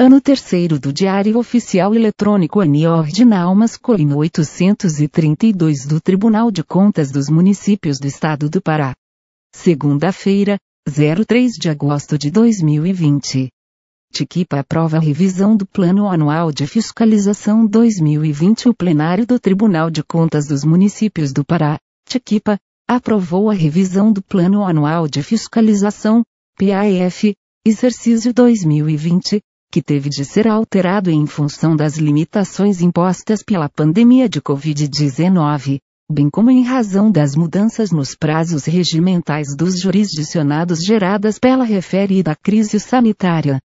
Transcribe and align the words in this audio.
Ano 0.00 0.20
terceiro 0.20 0.78
do 0.78 0.92
Diário 0.92 1.36
Oficial 1.36 1.92
Eletrônico 1.92 2.60
ANI 2.60 2.86
Ordinal 2.86 3.52
Masculino 3.52 4.18
832 4.18 5.86
do 5.86 6.00
Tribunal 6.00 6.52
de 6.52 6.62
Contas 6.62 7.10
dos 7.10 7.28
Municípios 7.28 7.98
do 7.98 8.06
Estado 8.06 8.48
do 8.48 8.62
Pará. 8.62 8.94
Segunda-feira, 9.52 10.56
03 10.86 11.54
de 11.54 11.68
agosto 11.68 12.16
de 12.16 12.30
2020. 12.30 13.48
Tiquipa 14.12 14.60
aprova 14.60 14.98
a 14.98 15.00
revisão 15.00 15.56
do 15.56 15.66
Plano 15.66 16.08
Anual 16.08 16.52
de 16.52 16.64
Fiscalização 16.64 17.66
2020. 17.66 18.68
O 18.68 18.74
plenário 18.74 19.26
do 19.26 19.36
Tribunal 19.40 19.90
de 19.90 20.04
Contas 20.04 20.46
dos 20.46 20.62
Municípios 20.62 21.32
do 21.32 21.44
Pará, 21.44 21.76
Tiquipa, 22.08 22.56
aprovou 22.88 23.50
a 23.50 23.52
revisão 23.52 24.12
do 24.12 24.22
Plano 24.22 24.62
Anual 24.62 25.08
de 25.08 25.24
Fiscalização, 25.24 26.22
PAF, 26.56 27.34
exercício 27.66 28.32
2020, 28.32 29.40
que 29.70 29.82
teve 29.82 30.08
de 30.08 30.24
ser 30.24 30.48
alterado 30.48 31.10
em 31.10 31.26
função 31.26 31.76
das 31.76 31.96
limitações 31.96 32.80
impostas 32.80 33.42
pela 33.42 33.68
pandemia 33.68 34.28
de 34.28 34.40
Covid-19, 34.40 35.78
bem 36.10 36.30
como 36.30 36.50
em 36.50 36.62
razão 36.62 37.10
das 37.10 37.34
mudanças 37.34 37.90
nos 37.90 38.14
prazos 38.14 38.64
regimentais 38.64 39.54
dos 39.54 39.78
jurisdicionados 39.78 40.82
geradas 40.82 41.38
pela 41.38 41.64
referida 41.64 42.34
crise 42.34 42.80
sanitária. 42.80 43.60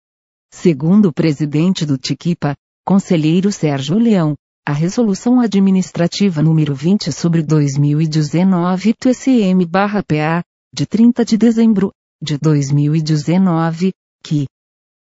Segundo 0.52 1.10
o 1.10 1.14
presidente 1.14 1.86
do 1.86 1.98
Tiquipa, 1.98 2.56
conselheiro 2.84 3.52
Sérgio 3.52 3.98
Leão, 3.98 4.36
a 4.68 4.74
resolução 4.74 5.40
administrativa 5.40 6.42
número 6.42 6.74
20 6.74 7.12
sobre 7.12 7.44
2019 7.44 8.94
TSM/PA, 8.94 10.44
de 10.74 10.86
30 10.86 11.26
de 11.26 11.38
dezembro 11.38 11.92
de 12.22 12.38
2019, 12.38 13.92
que, 14.24 14.46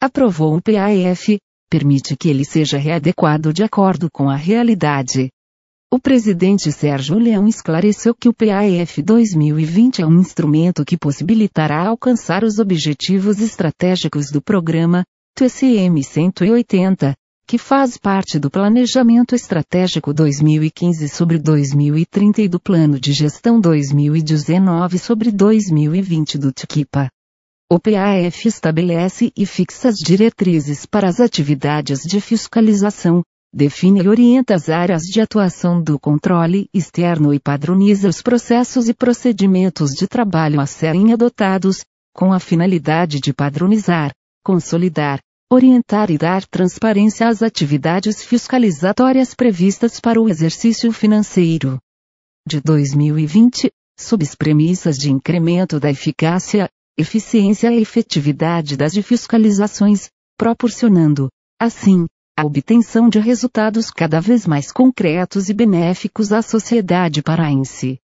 aprovou 0.01 0.57
o 0.57 0.63
PAF, 0.63 1.39
permite 1.69 2.17
que 2.17 2.29
ele 2.29 2.45
seja 2.45 2.79
readequado 2.79 3.53
de 3.53 3.63
acordo 3.63 4.09
com 4.11 4.29
a 4.29 4.37
realidade. 4.37 5.29
O 5.91 5.99
presidente 5.99 6.71
Sérgio 6.71 7.19
Leão 7.19 7.49
esclareceu 7.49 8.15
que 8.15 8.29
o 8.29 8.35
PAF 8.35 9.03
2020 9.03 10.03
é 10.03 10.07
um 10.07 10.21
instrumento 10.21 10.85
que 10.85 10.99
possibilitará 10.99 11.89
alcançar 11.89 12.45
os 12.45 12.59
objetivos 12.59 13.41
estratégicos 13.41 14.31
do 14.31 14.43
programa 14.43 15.03
TCM 15.35 16.03
180, 16.03 17.15
que 17.47 17.57
faz 17.57 17.97
parte 17.97 18.39
do 18.39 18.51
Planejamento 18.51 19.35
Estratégico 19.35 20.13
2015 20.13 21.09
sobre 21.09 21.39
2030 21.39 22.43
e 22.43 22.49
do 22.49 22.61
Plano 22.61 23.01
de 23.01 23.13
Gestão 23.15 23.59
2019 23.59 24.99
sobre 24.99 25.33
2020 25.33 26.37
do 26.37 26.53
TICIPA. 26.53 27.09
O 27.71 27.79
PAF 27.79 28.49
estabelece 28.49 29.31
e 29.37 29.45
fixa 29.45 29.91
as 29.91 29.97
diretrizes 29.97 30.87
para 30.87 31.07
as 31.07 31.21
atividades 31.21 32.01
de 32.01 32.19
fiscalização, 32.19 33.23
define 33.53 34.01
e 34.03 34.09
orienta 34.09 34.55
as 34.55 34.71
áreas 34.71 35.03
de 35.03 35.21
atuação 35.21 35.83
do 35.83 35.99
controle 35.99 36.67
externo 36.73 37.35
e 37.35 37.39
padroniza 37.39 38.09
os 38.09 38.23
processos 38.23 38.89
e 38.89 38.95
procedimentos 38.95 39.91
de 39.91 40.09
trabalho 40.09 40.63
a 40.63 40.65
serem 40.65 41.13
adotados, 41.13 41.85
com 42.15 42.33
a 42.33 42.41
finalidade 42.41 43.21
de 43.21 43.35
padronizar, 43.35 44.13
consolidar, 44.43 45.21
orientar 45.53 46.11
e 46.11 46.17
dar 46.17 46.47
transparência 46.47 47.29
às 47.29 47.43
atividades 47.43 48.25
fiscalizatórias 48.25 49.35
previstas 49.35 50.01
para 50.01 50.19
o 50.19 50.27
exercício 50.27 50.91
financeiro 50.91 51.79
de 52.47 52.63
2020, 52.63 53.71
sob 54.01 54.25
as 54.25 54.35
premissas 54.35 54.97
de 54.97 55.13
incremento 55.13 55.79
da 55.79 55.91
eficácia, 55.91 56.67
eficiência 56.99 57.73
e 57.73 57.81
efetividade 57.81 58.77
das 58.77 58.93
fiscalizações, 58.99 60.09
proporcionando, 60.37 61.29
assim, 61.61 62.07
a 62.37 62.45
obtenção 62.45 63.09
de 63.09 63.21
resultados 63.21 63.89
cada 63.89 64.21
vez 64.21 64.47
mais 64.47 64.73
concretos 64.73 65.49
e 65.49 65.55
benéficos 65.55 66.33
à 66.33 66.43
sociedade 66.43 67.23
paraense. 67.23 68.01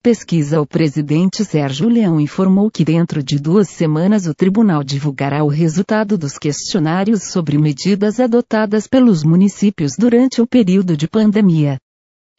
Pesquisa 0.00 0.60
O 0.60 0.66
presidente 0.66 1.44
Sérgio 1.44 1.88
Leão 1.88 2.20
informou 2.20 2.70
que 2.70 2.84
dentro 2.84 3.20
de 3.24 3.40
duas 3.40 3.68
semanas 3.68 4.28
o 4.28 4.34
tribunal 4.34 4.84
divulgará 4.84 5.42
o 5.42 5.48
resultado 5.48 6.16
dos 6.16 6.38
questionários 6.38 7.24
sobre 7.24 7.58
medidas 7.58 8.20
adotadas 8.20 8.86
pelos 8.86 9.24
municípios 9.24 9.94
durante 9.98 10.40
o 10.40 10.46
período 10.46 10.96
de 10.96 11.08
pandemia. 11.08 11.76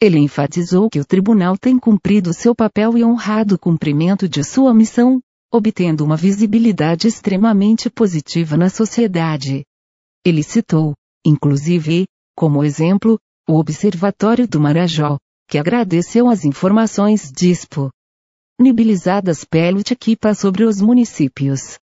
Ele 0.00 0.18
enfatizou 0.18 0.88
que 0.88 0.98
o 0.98 1.04
tribunal 1.04 1.58
tem 1.58 1.78
cumprido 1.78 2.32
seu 2.32 2.54
papel 2.54 2.96
e 2.96 3.04
honrado 3.04 3.56
o 3.56 3.58
cumprimento 3.58 4.26
de 4.26 4.42
sua 4.42 4.72
missão, 4.72 5.20
obtendo 5.52 6.04
uma 6.04 6.16
visibilidade 6.16 7.08
extremamente 7.08 7.90
positiva 7.90 8.56
na 8.56 8.70
sociedade. 8.70 9.64
Ele 10.24 10.42
citou, 10.42 10.94
inclusive, 11.26 12.06
como 12.36 12.62
exemplo, 12.62 13.18
o 13.48 13.58
Observatório 13.58 14.46
do 14.46 14.60
Marajó, 14.60 15.18
que 15.48 15.56
agradeceu 15.58 16.28
as 16.28 16.44
informações 16.44 17.32
disponibilizadas 17.32 19.44
pelo 19.44 19.82
Tiquipa 19.82 20.34
sobre 20.34 20.64
os 20.64 20.80
municípios. 20.80 21.78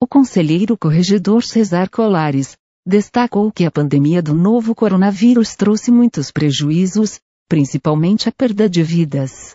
O 0.00 0.06
conselheiro 0.06 0.78
corregedor 0.78 1.42
Cesar 1.42 1.90
Colares 1.90 2.56
destacou 2.86 3.50
que 3.52 3.64
a 3.64 3.70
pandemia 3.70 4.22
do 4.22 4.34
novo 4.34 4.74
coronavírus 4.74 5.54
trouxe 5.54 5.92
muitos 5.92 6.32
prejuízos, 6.32 7.20
principalmente 7.48 8.28
a 8.28 8.32
perda 8.32 8.68
de 8.68 8.82
vidas. 8.82 9.54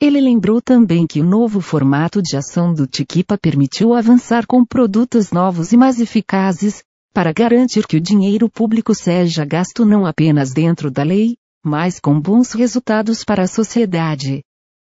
Ele 0.00 0.20
lembrou 0.20 0.62
também 0.62 1.08
que 1.08 1.20
o 1.20 1.24
novo 1.24 1.60
formato 1.60 2.22
de 2.22 2.36
ação 2.36 2.72
do 2.72 2.86
Tiquipa 2.86 3.36
permitiu 3.36 3.94
avançar 3.94 4.46
com 4.46 4.64
produtos 4.64 5.32
novos 5.32 5.72
e 5.72 5.76
mais 5.76 5.98
eficazes, 5.98 6.84
para 7.12 7.32
garantir 7.32 7.84
que 7.84 7.96
o 7.96 8.00
dinheiro 8.00 8.48
público 8.48 8.94
seja 8.94 9.44
gasto 9.44 9.84
não 9.84 10.06
apenas 10.06 10.52
dentro 10.52 10.88
da 10.88 11.02
lei, 11.02 11.36
mas 11.64 11.98
com 11.98 12.20
bons 12.20 12.52
resultados 12.52 13.24
para 13.24 13.42
a 13.42 13.48
sociedade. 13.48 14.40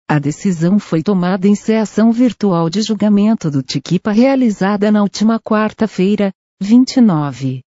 A 0.09 0.19
decisão 0.19 0.79
foi 0.79 1.03
tomada 1.03 1.47
em 1.47 1.55
sessão 1.55 2.11
virtual 2.11 2.71
de 2.71 2.81
julgamento 2.81 3.51
do 3.51 3.63
Tiquipa 3.63 4.11
realizada 4.11 4.91
na 4.91 5.03
última 5.03 5.39
quarta-feira, 5.39 6.33
29. 6.63 7.61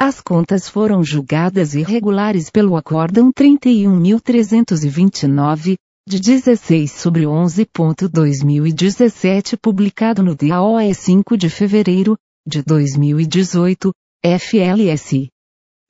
As 0.00 0.20
contas 0.20 0.68
foram 0.68 1.02
julgadas 1.02 1.74
irregulares 1.74 2.50
pelo 2.50 2.76
Acórdão 2.76 3.32
31.329, 3.32 5.74
de 6.08 6.20
16 6.20 6.92
sobre 6.92 7.24
11.2017 7.24 9.58
publicado 9.60 10.22
no 10.22 10.34
DAOE 10.34 10.94
5 10.94 11.36
de 11.36 11.50
fevereiro, 11.50 12.16
de 12.46 12.62
2018, 12.62 13.92
FLS 14.22 15.28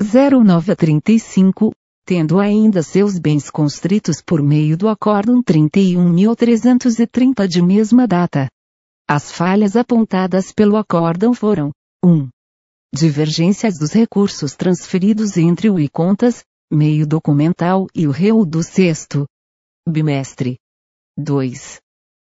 0935, 0.00 1.72
tendo 2.04 2.38
ainda 2.38 2.82
seus 2.82 3.18
bens 3.18 3.50
constritos 3.50 4.22
por 4.22 4.42
meio 4.42 4.76
do 4.76 4.88
Acórdão 4.88 5.42
31.330 5.42 7.46
de 7.46 7.60
mesma 7.60 8.06
data. 8.06 8.48
As 9.08 9.32
falhas 9.32 9.76
apontadas 9.76 10.52
pelo 10.52 10.76
Acórdão 10.76 11.34
foram 11.34 11.72
1. 12.04 12.28
Divergências 12.94 13.78
dos 13.78 13.92
recursos 13.92 14.54
transferidos 14.54 15.36
entre 15.36 15.68
o 15.68 15.78
e-contas, 15.78 16.44
meio 16.70 17.06
documental 17.06 17.86
e 17.94 18.06
o 18.06 18.10
REU 18.10 18.44
do 18.44 18.62
sexto 18.62 19.26
bimestre. 19.86 20.58
2. 21.16 21.80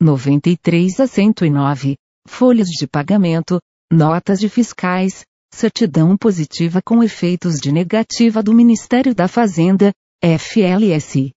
93 0.00 0.98
a 0.98 1.06
109, 1.06 1.98
folhas 2.26 2.68
de 2.68 2.86
pagamento, 2.86 3.60
notas 3.90 4.38
de 4.38 4.48
fiscais, 4.48 5.24
certidão 5.52 6.16
positiva 6.16 6.80
com 6.80 7.02
efeitos 7.02 7.58
de 7.58 7.72
negativa 7.72 8.42
do 8.42 8.54
Ministério 8.54 9.14
da 9.14 9.26
Fazenda, 9.26 9.92
FLS 10.22 11.32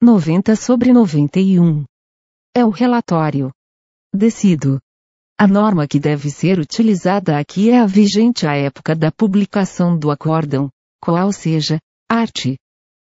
90 0.00 0.54
sobre 0.54 0.92
91. 0.92 1.84
É 2.54 2.64
o 2.64 2.70
relatório. 2.70 3.50
Decido. 4.14 4.78
A 5.36 5.46
norma 5.46 5.88
que 5.88 5.98
deve 5.98 6.30
ser 6.30 6.60
utilizada 6.60 7.38
aqui 7.38 7.70
é 7.70 7.80
a 7.80 7.86
vigente 7.86 8.46
à 8.46 8.54
época 8.54 8.94
da 8.94 9.10
publicação 9.10 9.98
do 9.98 10.10
acórdão, 10.10 10.70
qual 11.00 11.32
seja, 11.32 11.80
art. 12.08 12.54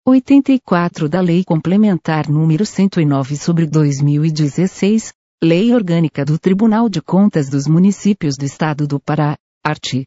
84 0.06 1.10
da 1.10 1.20
Lei 1.20 1.44
Complementar 1.44 2.30
número 2.30 2.66
109 2.66 3.36
sobre 3.36 3.66
2016, 3.66 5.12
Lei 5.44 5.72
Orgânica 5.72 6.26
do 6.26 6.40
Tribunal 6.40 6.90
de 6.90 7.00
Contas 7.00 7.48
dos 7.48 7.68
Municípios 7.68 8.36
do 8.36 8.44
Estado 8.44 8.88
do 8.88 9.00
Pará, 9.00 9.38
art. 9.64 10.04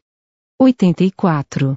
84. 0.59 1.73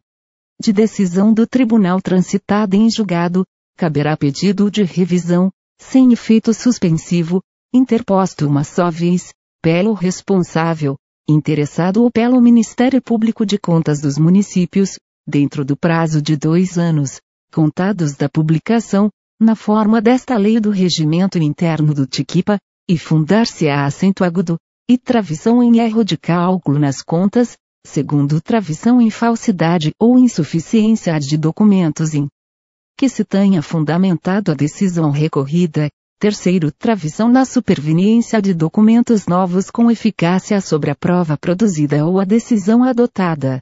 De 0.61 0.73
decisão 0.73 1.33
do 1.33 1.47
Tribunal 1.47 2.01
transitada 2.01 2.75
em 2.75 2.91
julgado, 2.91 3.45
caberá 3.77 4.17
pedido 4.17 4.69
de 4.69 4.83
revisão, 4.83 5.53
sem 5.79 6.13
efeito 6.13 6.53
suspensivo, 6.53 7.41
interposto 7.73 8.45
uma 8.45 8.65
só 8.65 8.91
vez, 8.91 9.33
pelo 9.63 9.93
responsável, 9.93 10.97
interessado 11.29 12.03
ou 12.03 12.11
pelo 12.11 12.41
Ministério 12.41 13.01
Público 13.01 13.47
de 13.47 13.57
Contas 13.57 14.01
dos 14.01 14.19
municípios, 14.19 14.99
dentro 15.25 15.65
do 15.65 15.77
prazo 15.77 16.21
de 16.21 16.37
dois 16.37 16.77
anos, 16.77 17.21
contados 17.53 18.17
da 18.17 18.29
publicação, 18.29 19.11
na 19.41 19.55
forma 19.55 20.01
desta 20.01 20.37
lei 20.37 20.59
do 20.59 20.71
regimento 20.71 21.39
interno 21.39 21.95
do 21.95 22.05
TIQUIPA, 22.05 22.59
e 22.89 22.99
fundar-se 22.99 23.69
a 23.69 23.87
acento 23.87 24.25
agudo, 24.25 24.59
e 24.89 24.99
travição 24.99 25.63
em 25.63 25.79
erro 25.79 26.05
de 26.05 26.17
cálculo 26.17 26.79
nas 26.79 27.03
contas, 27.03 27.57
segundo 27.87 28.41
travição 28.41 29.01
em 29.01 29.11
falsidade 29.11 29.93
ou 29.99 30.19
insuficiência 30.19 31.19
de 31.19 31.37
documentos 31.37 32.15
em 32.15 32.29
que 32.97 33.09
se 33.09 33.25
tenha 33.25 33.61
fundamentado 33.61 34.53
a 34.53 34.55
decisão 34.55 35.11
recorrida, 35.11 35.91
Terceiro, 36.25 36.73
travição 36.73 37.29
na 37.29 37.45
superveniência 37.45 38.41
de 38.41 38.55
documentos 38.55 39.27
novos 39.27 39.71
com 39.71 39.91
eficácia 39.91 40.59
sobre 40.59 40.91
a 40.91 40.95
prova 40.95 41.37
produzida 41.37 42.07
ou 42.07 42.19
a 42.19 42.25
decisão 42.25 42.83
adotada. 42.83 43.61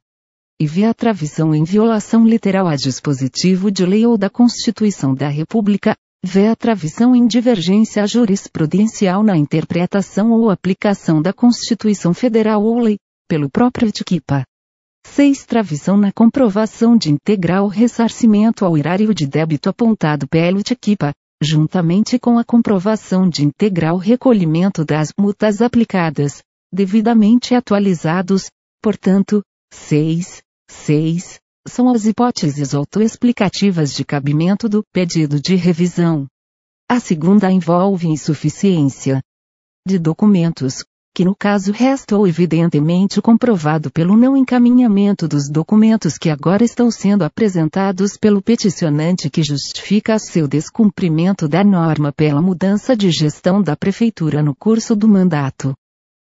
E 0.61 0.67
via 0.67 0.95
travição 0.95 1.53
em 1.53 1.65
violação 1.65 2.25
literal 2.25 2.69
a 2.69 2.77
dispositivo 2.77 3.69
de 3.69 3.85
lei 3.85 4.07
ou 4.07 4.17
da 4.17 4.31
Constituição 4.31 5.13
da 5.13 5.29
República, 5.29 5.97
via 6.25 6.55
travição 6.55 7.17
em 7.17 7.27
divergência 7.27 8.07
jurisprudencial 8.07 9.23
na 9.25 9.37
interpretação 9.37 10.31
ou 10.31 10.51
aplicação 10.51 11.21
da 11.21 11.33
Constituição 11.33 12.15
Federal 12.15 12.63
ou 12.63 12.79
lei, 12.79 12.97
pelo 13.29 13.51
próprio 13.51 13.91
TIQUIPA. 13.91 14.45
6. 15.05 15.45
Travição 15.45 15.97
na 15.97 16.13
comprovação 16.13 16.97
de 16.97 17.11
integral 17.11 17.67
ressarcimento 17.67 18.65
ao 18.65 18.79
erário 18.79 19.13
de 19.13 19.27
débito 19.27 19.69
apontado 19.69 20.29
pelo 20.29 20.63
TIQUIPA, 20.63 21.13
juntamente 21.43 22.21
com 22.21 22.39
a 22.39 22.45
comprovação 22.45 23.29
de 23.29 23.45
integral 23.45 23.97
recolhimento 23.97 24.85
das 24.85 25.13
multas 25.19 25.61
aplicadas, 25.61 26.41
devidamente 26.73 27.53
atualizados, 27.53 28.47
portanto, 28.81 29.43
6, 29.73 30.41
6, 30.71 31.41
são 31.67 31.89
as 31.89 32.07
hipóteses 32.07 32.75
autoexplicativas 32.75 33.95
de 33.95 34.05
cabimento 34.05 34.69
do 34.69 34.83
pedido 34.93 35.41
de 35.41 35.55
revisão. 35.55 36.27
A 36.89 36.99
segunda 37.01 37.51
envolve 37.51 38.09
insuficiência 38.09 39.23
de 39.87 39.99
documentos, 39.99 40.85
que 41.15 41.25
no 41.25 41.37
caso 41.37 41.73
restou 41.73 42.27
evidentemente 42.27 43.21
comprovado 43.21 43.91
pelo 43.91 44.17
não 44.17 44.37
encaminhamento 44.37 45.29
dos 45.29 45.51
documentos 45.51 46.17
que 46.17 46.31
agora 46.31 46.65
estão 46.65 46.91
sendo 46.91 47.23
apresentados 47.23 48.17
pelo 48.17 48.43
peticionante 48.43 49.29
que 49.29 49.43
justifica 49.43 50.19
seu 50.19 50.49
descumprimento 50.49 51.47
da 51.47 51.63
norma 51.63 52.13
pela 52.13 52.41
mudança 52.41 52.97
de 52.97 53.11
gestão 53.11 53.63
da 53.63 53.77
prefeitura 53.77 54.43
no 54.43 54.55
curso 54.55 54.97
do 54.97 55.07
mandato. 55.07 55.75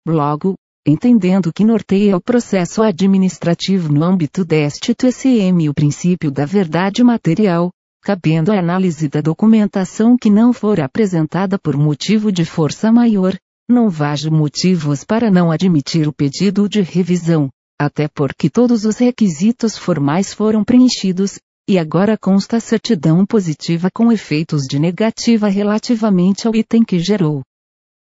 Logo, 0.05 0.55
entendendo 0.85 1.53
que 1.53 1.63
norteia 1.63 2.17
o 2.17 2.21
processo 2.21 2.83
administrativo 2.83 3.91
no 3.91 4.03
âmbito 4.03 4.43
deste 4.43 4.93
TCM 4.93 5.69
o 5.69 5.73
princípio 5.73 6.29
da 6.29 6.45
verdade 6.45 7.01
material, 7.03 7.71
cabendo 8.01 8.51
a 8.51 8.59
análise 8.59 9.07
da 9.07 9.21
documentação 9.21 10.17
que 10.17 10.29
não 10.29 10.51
for 10.51 10.81
apresentada 10.81 11.57
por 11.57 11.77
motivo 11.77 12.31
de 12.31 12.43
força 12.43 12.91
maior, 12.91 13.33
não 13.69 13.89
vejo 13.89 14.29
motivos 14.29 15.05
para 15.05 15.31
não 15.31 15.49
admitir 15.49 16.05
o 16.05 16.13
pedido 16.13 16.67
de 16.67 16.81
revisão, 16.81 17.49
até 17.79 18.09
porque 18.09 18.49
todos 18.49 18.83
os 18.83 18.97
requisitos 18.97 19.77
formais 19.77 20.33
foram 20.33 20.65
preenchidos, 20.65 21.39
e 21.65 21.79
agora 21.79 22.17
consta 22.17 22.59
certidão 22.59 23.25
positiva 23.25 23.89
com 23.93 24.11
efeitos 24.11 24.63
de 24.63 24.77
negativa 24.77 25.47
relativamente 25.47 26.45
ao 26.45 26.53
item 26.53 26.83
que 26.83 26.99
gerou. 26.99 27.41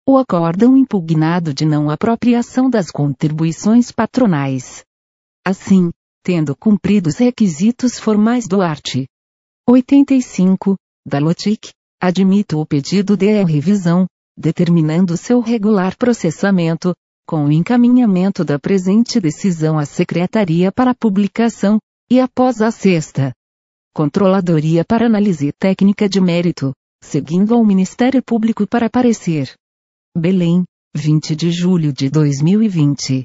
O 0.05 0.19
acórdão 0.19 0.77
impugnado 0.77 1.55
de 1.55 1.65
não 1.65 1.89
apropriação 1.89 2.69
das 2.69 2.91
contribuições 2.91 3.93
patronais. 3.93 4.85
Assim, 5.47 5.93
tendo 6.25 6.57
cumprido 6.57 7.09
os 7.09 7.19
requisitos 7.19 8.01
formais 8.01 8.49
do 8.49 8.61
art. 8.61 9.05
85, 9.69 10.75
da 11.07 11.21
LOTIC, 11.21 11.71
admito 12.03 12.59
o 12.59 12.67
pedido 12.67 13.17
de 13.17 13.45
revisão, 13.45 14.07
determinando 14.37 15.17
seu 15.17 15.39
regular 15.39 15.97
processamento, 15.97 16.93
com 17.25 17.45
o 17.45 17.53
encaminhamento 17.53 18.45
da 18.45 18.59
presente 18.59 19.21
decisão 19.21 19.79
à 19.79 19.87
Secretaria 19.87 20.73
para 20.73 20.97
publicação, 20.97 21.79
e 22.11 22.19
após 22.19 22.61
a 22.61 22.73
sexta 22.73 23.33
Controladoria 23.95 24.85
para 24.85 25.07
análise 25.07 25.53
técnica 25.53 26.09
de 26.09 26.21
mérito, 26.21 26.73
seguindo 27.05 27.55
ao 27.55 27.65
Ministério 27.65 28.21
Público 28.21 28.67
para 28.67 28.91
parecer. 28.91 29.55
Belém, 30.15 30.63
20 30.95 31.35
de 31.35 31.51
julho 31.51 31.91
de 31.91 32.11
2020. 32.11 33.25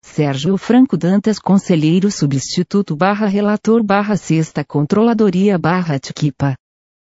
Sérgio 0.00 0.56
Franco 0.56 0.96
Dantas 0.96 1.40
Conselheiro 1.40 2.08
Substituto 2.08 2.94
barra 2.94 3.26
Relator 3.26 3.82
barra 3.82 4.16
Sexta 4.16 4.64
Controladoria 4.64 5.58
barra 5.58 5.98
Tquipa. 5.98 6.54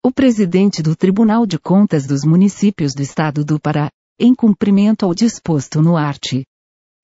O 0.00 0.12
presidente 0.12 0.80
do 0.80 0.94
Tribunal 0.94 1.44
de 1.44 1.58
Contas 1.58 2.06
dos 2.06 2.24
Municípios 2.24 2.94
do 2.94 3.02
Estado 3.02 3.44
do 3.44 3.58
Pará, 3.58 3.90
em 4.16 4.32
cumprimento 4.32 5.04
ao 5.04 5.12
disposto 5.12 5.82
no 5.82 5.96
art. 5.96 6.40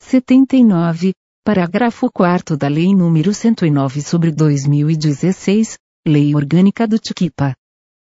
79, 0.00 1.12
parágrafo 1.44 2.08
4 2.08 2.56
da 2.56 2.68
Lei 2.68 2.86
nº 2.86 3.34
109 3.34 4.00
sobre 4.00 4.30
2016, 4.30 5.76
Lei 6.06 6.36
Orgânica 6.36 6.86
do 6.86 6.96
Tiquipa. 6.96 7.52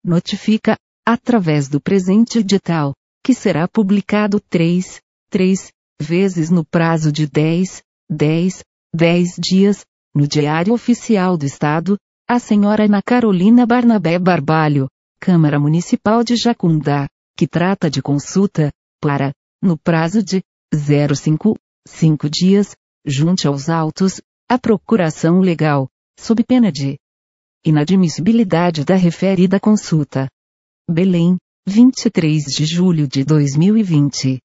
Notifica, 0.04 0.76
através 1.08 1.70
do 1.70 1.80
presente 1.80 2.40
edital, 2.40 2.94
que 3.24 3.34
será 3.34 3.70
publicado 3.70 4.42
três, 4.50 5.00
três 5.30 5.72
vezes 6.02 6.50
no 6.50 6.66
prazo 6.66 7.10
de 7.10 7.26
10, 7.26 7.82
10, 8.12 8.64
10 8.94 9.36
dias, 9.40 9.86
no 10.14 10.28
Diário 10.28 10.74
Oficial 10.74 11.38
do 11.38 11.46
Estado, 11.46 11.98
a 12.28 12.38
senhora 12.40 12.86
Ana 12.86 13.02
Carolina 13.02 13.66
Barnabé 13.66 14.20
Barbalho, 14.20 14.88
Câmara 15.20 15.60
Municipal 15.60 16.24
de 16.24 16.36
Jacundá, 16.36 17.08
que 17.36 17.48
trata 17.48 17.90
de 17.90 18.02
consulta, 18.02 18.72
para, 19.02 19.34
no 19.62 19.78
prazo 19.78 20.22
de 20.22 20.42
05, 20.74 21.58
5 21.88 22.30
dias, 22.30 22.76
junte 23.06 23.48
aos 23.48 23.70
autos, 23.70 24.22
a 24.50 24.58
procuração 24.58 25.40
legal, 25.40 25.90
sob 26.20 26.44
pena 26.44 26.72
de 26.72 26.98
inadmissibilidade 27.66 28.84
da 28.84 28.96
referida 28.96 29.60
consulta. 29.60 30.30
Belém, 30.90 31.38
23 31.68 32.44
de 32.44 32.66
julho 32.66 33.08
de 33.08 33.24
2020. 33.24 34.40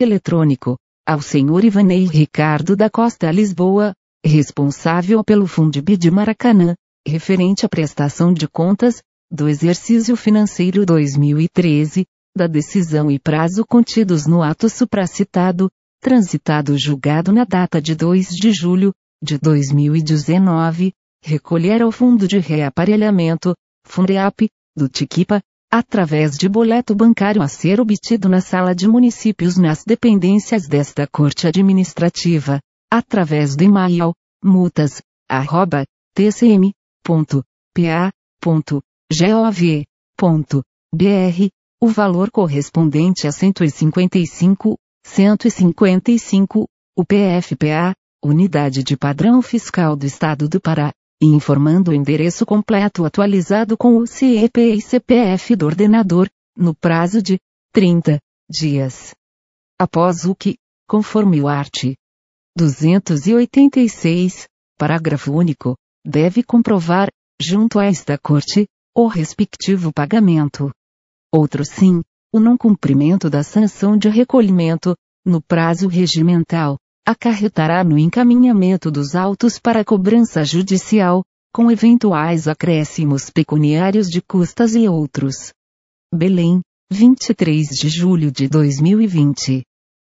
Eletrônico, 0.00 0.76
ao 1.04 1.20
senhor 1.20 1.64
Ivanei 1.64 2.04
Ricardo 2.04 2.76
da 2.76 2.88
Costa 2.88 3.32
Lisboa, 3.32 3.92
responsável 4.24 5.24
pelo 5.24 5.44
Fundeb 5.44 5.96
de 5.96 6.08
Maracanã, 6.08 6.76
referente 7.04 7.66
à 7.66 7.68
prestação 7.68 8.32
de 8.32 8.46
contas, 8.46 9.02
do 9.28 9.48
exercício 9.48 10.14
financeiro 10.14 10.86
2013, 10.86 12.06
da 12.32 12.46
decisão 12.46 13.10
e 13.10 13.18
prazo 13.18 13.66
contidos 13.66 14.24
no 14.24 14.40
ato 14.40 14.68
supracitado, 14.68 15.68
transitado 16.00 16.78
julgado 16.78 17.32
na 17.32 17.42
data 17.42 17.82
de 17.82 17.96
2 17.96 18.28
de 18.36 18.52
julho, 18.52 18.94
de 19.20 19.36
2019, 19.36 20.92
recolher 21.22 21.82
ao 21.82 21.92
Fundo 21.92 22.26
de 22.26 22.38
Reaparelhamento, 22.38 23.54
Fundeap, 23.86 24.48
do 24.76 24.88
Tiquipa, 24.88 25.40
através 25.70 26.36
de 26.36 26.48
boleto 26.48 26.94
bancário 26.94 27.40
a 27.42 27.48
ser 27.48 27.80
obtido 27.80 28.28
na 28.28 28.40
sala 28.40 28.74
de 28.74 28.88
municípios 28.88 29.56
nas 29.56 29.84
dependências 29.84 30.66
desta 30.66 31.06
Corte 31.06 31.46
Administrativa, 31.46 32.58
através 32.90 33.54
do 33.54 33.62
e-mail, 33.62 34.12
multas, 34.42 35.00
arroba, 35.28 35.84
tcm.pa.gov.br, 36.14 36.68
o 41.82 41.88
valor 41.88 42.30
correspondente 42.30 43.28
a 43.28 43.32
155, 43.32 44.76
155, 45.06 46.66
o 46.96 47.04
PFPA, 47.04 47.94
Unidade 48.22 48.82
de 48.82 48.96
Padrão 48.98 49.40
Fiscal 49.40 49.96
do 49.96 50.04
Estado 50.04 50.46
do 50.46 50.60
Pará, 50.60 50.92
informando 51.26 51.90
o 51.90 51.94
endereço 51.94 52.46
completo 52.46 53.04
atualizado 53.04 53.76
com 53.76 53.98
o 53.98 54.06
CEP 54.06 54.60
e 54.60 54.80
CPF 54.80 55.54
do 55.54 55.66
ordenador, 55.66 56.28
no 56.56 56.74
prazo 56.74 57.22
de 57.22 57.38
30 57.72 58.18
dias. 58.48 59.14
Após 59.78 60.24
o 60.24 60.34
que, 60.34 60.56
conforme 60.88 61.40
o 61.40 61.48
art. 61.48 61.94
286, 62.56 64.48
parágrafo 64.78 65.32
único, 65.32 65.76
deve 66.04 66.42
comprovar, 66.42 67.08
junto 67.40 67.78
a 67.78 67.84
esta 67.84 68.18
corte, 68.18 68.66
o 68.94 69.06
respectivo 69.06 69.92
pagamento. 69.92 70.70
Outro 71.32 71.64
sim, 71.64 72.02
o 72.32 72.40
não 72.40 72.56
cumprimento 72.56 73.30
da 73.30 73.42
sanção 73.42 73.96
de 73.96 74.08
recolhimento, 74.08 74.96
no 75.24 75.40
prazo 75.40 75.86
regimental, 75.86 76.76
acarretará 77.10 77.82
no 77.82 77.98
encaminhamento 77.98 78.90
dos 78.90 79.14
autos 79.14 79.58
para 79.58 79.84
cobrança 79.84 80.44
judicial, 80.44 81.22
com 81.52 81.70
eventuais 81.70 82.46
acréscimos 82.46 83.30
pecuniários 83.30 84.08
de 84.08 84.22
custas 84.22 84.74
e 84.74 84.88
outros. 84.88 85.52
Belém, 86.14 86.60
23 86.92 87.68
de 87.68 87.88
julho 87.88 88.30
de 88.30 88.48
2020. 88.48 89.62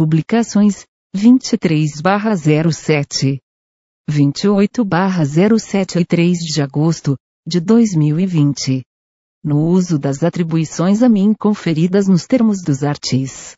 Publicações 0.00 0.86
23/07, 1.14 3.38
28/07 4.10 6.00
e 6.00 6.04
3 6.06 6.38
de 6.38 6.62
agosto 6.62 7.18
de 7.46 7.60
2020. 7.60 8.80
No 9.44 9.66
uso 9.66 9.98
das 9.98 10.22
atribuições 10.22 11.02
a 11.02 11.08
mim 11.10 11.34
conferidas 11.38 12.08
nos 12.08 12.26
termos 12.26 12.62
dos 12.62 12.82
artis 12.82 13.54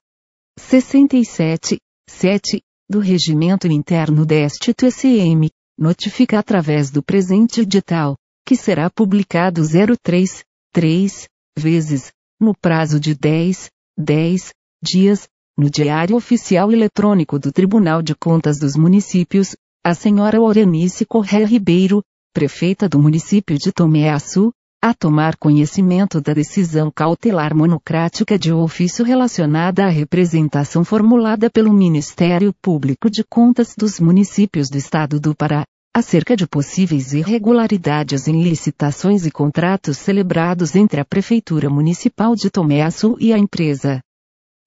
67, 0.58 1.78
7 2.10 2.60
do 2.90 2.98
Regimento 2.98 3.68
Interno 3.68 4.26
deste 4.26 4.74
TCM, 4.74 5.48
notifica 5.78 6.40
através 6.40 6.90
do 6.90 7.04
presente 7.04 7.60
edital, 7.60 8.16
que 8.44 8.56
será 8.56 8.90
publicado 8.90 9.62
03, 9.62 10.42
3 10.72 11.28
vezes, 11.56 12.10
no 12.40 12.52
prazo 12.52 12.98
de 12.98 13.14
10, 13.14 13.70
10 13.96 14.50
dias, 14.82 15.28
no 15.56 15.68
Diário 15.68 16.16
Oficial 16.16 16.72
Eletrônico 16.72 17.38
do 17.38 17.52
Tribunal 17.52 18.02
de 18.02 18.14
Contas 18.14 18.58
dos 18.58 18.74
Municípios, 18.74 19.54
a 19.84 19.94
senhora 19.94 20.40
Orenice 20.40 21.04
Corrêa 21.04 21.46
Ribeiro, 21.46 22.02
prefeita 22.32 22.88
do 22.88 22.98
município 22.98 23.58
de 23.58 23.70
Tomé 23.70 24.10
Açu, 24.10 24.50
a 24.82 24.94
tomar 24.94 25.36
conhecimento 25.36 26.20
da 26.20 26.32
decisão 26.32 26.90
cautelar 26.90 27.54
monocrática 27.54 28.38
de 28.38 28.52
ofício 28.52 29.04
relacionada 29.04 29.84
à 29.84 29.88
representação 29.88 30.84
formulada 30.84 31.50
pelo 31.50 31.72
Ministério 31.72 32.52
Público 32.60 33.10
de 33.10 33.22
Contas 33.22 33.74
dos 33.76 34.00
Municípios 34.00 34.70
do 34.70 34.78
Estado 34.78 35.20
do 35.20 35.34
Pará, 35.34 35.64
acerca 35.94 36.34
de 36.34 36.46
possíveis 36.48 37.12
irregularidades 37.12 38.26
em 38.26 38.42
licitações 38.42 39.26
e 39.26 39.30
contratos 39.30 39.98
celebrados 39.98 40.74
entre 40.74 41.00
a 41.00 41.04
Prefeitura 41.04 41.68
Municipal 41.68 42.34
de 42.34 42.50
Tomé 42.50 42.82
Açu 42.82 43.16
e 43.20 43.32
a 43.32 43.38
empresa. 43.38 44.00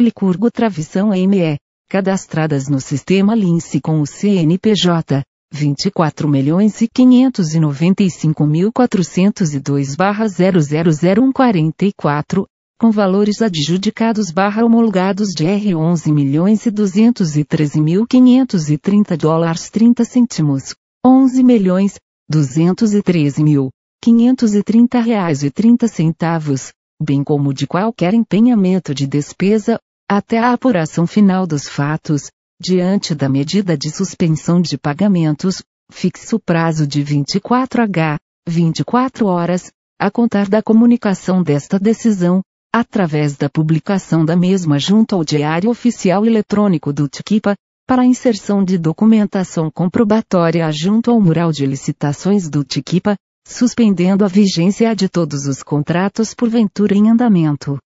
Licurgo 0.00 0.50
Travição 0.50 1.10
ME, 1.10 1.56
cadastradas 1.88 2.68
no 2.68 2.80
sistema 2.80 3.34
Lince 3.34 3.80
com 3.80 4.00
o 4.00 4.06
CNPJ, 4.06 5.22
24 5.52 6.28
milhões 6.28 6.80
e 6.82 6.88
595 6.88 8.44
mil 8.44 8.72
402 8.72 9.94
barra 9.94 10.26
000144, 10.26 12.44
com 12.78 12.90
valores 12.90 13.40
adjudicados 13.40 14.32
barra 14.32 14.64
homologados 14.64 15.28
de 15.28 15.46
R 15.46 15.76
11 15.76 16.12
milhões 16.12 16.66
e 16.66 16.70
213 16.70 17.80
mil 17.80 18.06
530 18.06 19.16
dólares 19.16 19.70
30 19.70 20.04
cêntimos, 20.04 20.74
11 21.04 21.44
milhões, 21.44 21.94
213 22.28 23.44
mil, 23.44 23.70
530 24.02 25.00
reais 25.00 25.44
e 25.44 25.50
30 25.50 25.88
centavos, 25.88 26.72
bem 27.00 27.22
como 27.22 27.54
de 27.54 27.66
qualquer 27.66 28.12
empenhamento 28.12 28.92
de 28.92 29.06
despesa, 29.06 29.78
até 30.08 30.38
a 30.38 30.52
apuração 30.52 31.04
final 31.04 31.46
dos 31.46 31.68
fatos, 31.68 32.30
diante 32.60 33.14
da 33.14 33.28
medida 33.28 33.76
de 33.76 33.90
suspensão 33.90 34.60
de 34.60 34.78
pagamentos, 34.78 35.62
fixe 35.90 36.34
o 36.34 36.38
prazo 36.38 36.86
de 36.86 37.02
24H, 37.02 38.16
24 38.48 39.26
horas, 39.26 39.70
a 40.00 40.08
contar 40.10 40.48
da 40.48 40.62
comunicação 40.62 41.42
desta 41.42 41.78
decisão, 41.78 42.40
através 42.72 43.36
da 43.36 43.50
publicação 43.50 44.24
da 44.24 44.36
mesma 44.36 44.78
junto 44.78 45.16
ao 45.16 45.24
Diário 45.24 45.70
Oficial 45.70 46.24
Eletrônico 46.24 46.92
do 46.92 47.08
TICIPA, 47.08 47.56
para 47.84 48.04
inserção 48.04 48.64
de 48.64 48.78
documentação 48.78 49.70
comprobatória 49.70 50.70
junto 50.70 51.10
ao 51.10 51.20
mural 51.20 51.50
de 51.50 51.66
licitações 51.66 52.48
do 52.48 52.62
TICIPA, 52.62 53.16
suspendendo 53.46 54.24
a 54.24 54.28
vigência 54.28 54.94
de 54.94 55.08
todos 55.08 55.46
os 55.46 55.62
contratos 55.62 56.32
porventura 56.32 56.94
em 56.94 57.10
andamento 57.10 57.78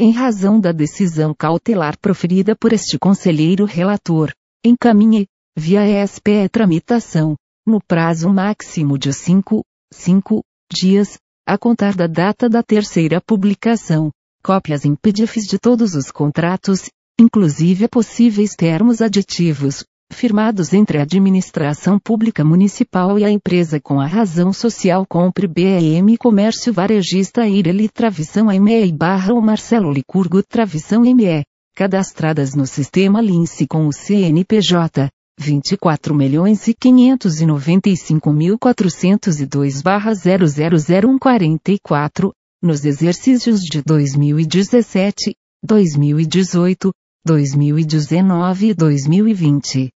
em 0.00 0.12
razão 0.12 0.60
da 0.60 0.70
decisão 0.70 1.34
cautelar 1.34 1.98
proferida 1.98 2.54
por 2.54 2.72
este 2.72 2.96
conselheiro 2.96 3.64
relator, 3.64 4.32
encaminhe, 4.64 5.26
via 5.56 5.84
ESPE 6.04 6.48
tramitação, 6.52 7.34
no 7.66 7.80
prazo 7.84 8.32
máximo 8.32 8.96
de 8.96 9.12
5, 9.12 9.60
5 9.92 10.40
dias, 10.72 11.18
a 11.44 11.58
contar 11.58 11.96
da 11.96 12.06
data 12.06 12.48
da 12.48 12.62
terceira 12.62 13.20
publicação, 13.20 14.12
cópias 14.40 14.84
em 14.84 14.94
PDFs 14.94 15.48
de 15.48 15.58
todos 15.58 15.96
os 15.96 16.12
contratos, 16.12 16.88
inclusive 17.18 17.88
possíveis 17.88 18.54
termos 18.54 19.02
aditivos, 19.02 19.84
firmados 20.18 20.72
entre 20.72 20.98
a 20.98 21.02
administração 21.02 21.98
pública 21.98 22.44
municipal 22.44 23.18
e 23.18 23.24
a 23.24 23.30
empresa 23.30 23.80
com 23.80 24.00
a 24.00 24.06
razão 24.06 24.52
social 24.52 25.06
compre 25.06 25.46
BEM 25.46 26.16
Comércio 26.16 26.72
Varejista 26.72 27.46
Ireli 27.46 27.88
Travição 27.88 28.46
ME 28.46 28.92
barra 28.92 29.32
o 29.32 29.40
Marcelo 29.40 29.92
Licurgo 29.92 30.42
Travição 30.42 31.02
ME, 31.02 31.44
cadastradas 31.76 32.54
no 32.54 32.66
sistema 32.66 33.20
Lince 33.20 33.66
com 33.66 33.86
o 33.86 33.92
CNPJ, 33.92 35.08
24 35.38 36.14
milhões 36.14 36.66
e 36.66 36.74
595 36.74 38.32
mil 38.32 38.58
402 38.58 39.82
barra 39.82 40.12
000144, 40.14 42.32
nos 42.60 42.84
exercícios 42.84 43.60
de 43.60 43.82
2017, 43.82 45.36
2018, 45.62 46.90
2019 47.24 48.70
e 48.70 48.74
2020 48.74 49.90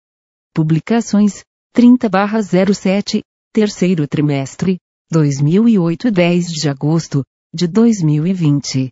Publicações, 0.54 1.42
30-07, 1.76 3.22
terceiro 3.52 4.06
trimestre, 4.06 4.78
2008 5.10 6.10
10 6.10 6.46
de 6.46 6.68
agosto, 6.68 7.24
de 7.52 7.66
2020. 7.66 8.90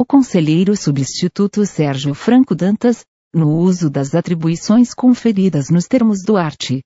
O 0.00 0.06
conselheiro 0.06 0.76
substituto 0.76 1.66
Sérgio 1.66 2.14
Franco 2.14 2.54
Dantas, 2.54 3.04
no 3.34 3.58
uso 3.58 3.90
das 3.90 4.14
atribuições 4.14 4.94
conferidas 4.94 5.68
nos 5.68 5.86
termos 5.86 6.22
do 6.22 6.36
art. 6.36 6.80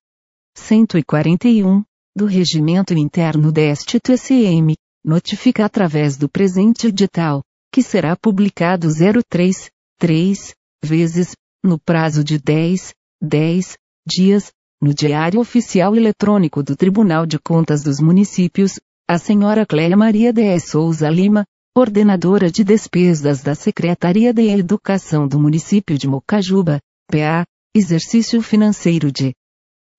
141, 0.55 1.83
do 2.17 2.27
Regimento 2.27 2.95
Interno 2.95 3.51
deste 3.51 3.99
TCM, 3.99 4.75
notifica 5.05 5.65
através 5.65 6.17
do 6.17 6.29
presente 6.29 6.87
edital, 6.87 7.43
que 7.73 7.83
será 7.83 8.17
publicado 8.17 8.89
03, 9.29 9.71
3, 9.99 10.55
vezes, 10.85 11.33
no 11.65 11.79
prazo 11.79 12.23
de 12.23 12.39
10, 12.39 12.93
10 13.21 13.77
dias, 14.07 14.51
no 14.81 14.93
Diário 14.93 15.41
Oficial 15.41 15.95
Eletrônico 15.95 16.63
do 16.63 16.77
Tribunal 16.77 17.27
de 17.27 17.39
Contas 17.39 17.83
dos 17.83 18.01
Municípios, 18.01 18.81
a 19.09 19.19
senhora 19.19 19.65
Cléia 19.65 19.97
Maria 19.97 20.33
de 20.33 20.59
Souza 20.59 21.09
Lima, 21.09 21.45
Ordenadora 21.77 22.51
de 22.51 22.65
Despesas 22.65 23.43
da 23.43 23.55
Secretaria 23.55 24.33
de 24.33 24.49
Educação 24.49 25.27
do 25.27 25.39
município 25.39 25.97
de 25.97 26.07
Mocajuba, 26.07 26.79
PA, 27.11 27.47
exercício 27.75 28.43
financeiro 28.43 29.11
de 29.11 29.33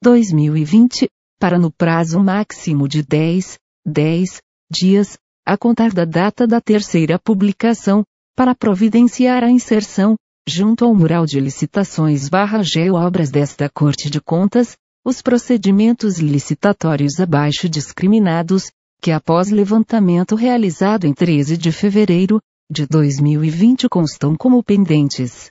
2020, 0.03 1.07
para 1.39 1.57
no 1.57 1.71
prazo 1.71 2.19
máximo 2.19 2.89
de 2.89 3.01
10, 3.01 3.57
10 3.85 4.41
dias, 4.69 5.17
a 5.45 5.57
contar 5.57 5.93
da 5.93 6.03
data 6.03 6.45
da 6.45 6.59
terceira 6.59 7.17
publicação, 7.17 8.03
para 8.35 8.53
providenciar 8.53 9.45
a 9.45 9.49
inserção, 9.49 10.15
junto 10.45 10.83
ao 10.83 10.93
mural 10.93 11.25
de 11.25 11.39
licitações 11.39 12.27
barra 12.27 12.61
obras 12.91 13.31
desta 13.31 13.69
Corte 13.69 14.09
de 14.09 14.19
Contas, 14.19 14.75
os 15.05 15.21
procedimentos 15.21 16.19
licitatórios 16.19 17.21
abaixo 17.21 17.69
discriminados, 17.69 18.71
que 19.01 19.11
após 19.11 19.49
levantamento 19.51 20.35
realizado 20.35 21.05
em 21.05 21.13
13 21.13 21.57
de 21.57 21.71
fevereiro 21.71 22.41
de 22.69 22.85
2020 22.87 23.87
constam 23.87 24.35
como 24.35 24.61
pendentes. 24.61 25.49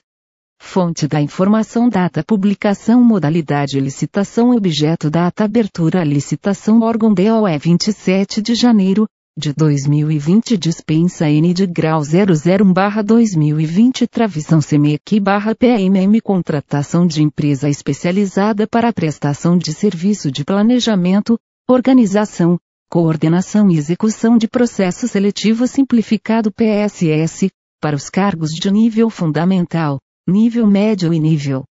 Fonte 0.65 1.07
da 1.07 1.21
informação 1.21 1.87
data 1.87 2.23
publicação 2.23 3.03
modalidade 3.03 3.79
licitação 3.79 4.55
objeto 4.55 5.07
data 5.07 5.43
abertura 5.43 6.03
licitação 6.03 6.81
órgão 6.81 7.13
DOE 7.13 7.57
27 7.59 8.41
de 8.41 8.55
janeiro 8.55 9.05
de 9.37 9.53
2020 9.53 10.57
dispensa 10.57 11.29
N 11.29 11.53
de 11.53 11.67
grau 11.67 12.01
001 12.01 12.73
barra 12.73 13.03
2020 13.03 14.07
travição 14.07 14.61
CMEQ 14.61 15.19
barra 15.19 15.53
PMM 15.53 16.19
contratação 16.23 17.05
de 17.05 17.21
empresa 17.21 17.69
especializada 17.69 18.65
para 18.65 18.93
prestação 18.93 19.57
de 19.57 19.73
serviço 19.73 20.31
de 20.31 20.43
planejamento, 20.43 21.37
organização, 21.69 22.57
Coordenação 22.89 23.69
e 23.69 23.77
Execução 23.77 24.37
de 24.37 24.47
Processo 24.47 25.07
Seletivo 25.07 25.67
Simplificado 25.67 26.51
PSS, 26.51 27.51
para 27.79 27.95
os 27.95 28.09
cargos 28.09 28.51
de 28.51 28.71
nível 28.71 29.09
fundamental, 29.09 29.99
nível 30.27 30.65
médio 30.65 31.13
e 31.13 31.19
nível 31.19 31.65